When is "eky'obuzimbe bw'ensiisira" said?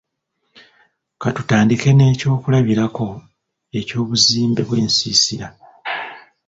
3.79-5.47